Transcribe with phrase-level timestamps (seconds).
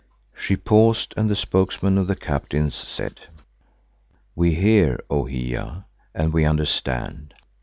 [0.35, 3.21] She paused and the spokesman of the captains said,
[4.35, 5.85] "We hear, O Hiya,
[6.15, 7.35] and we understand.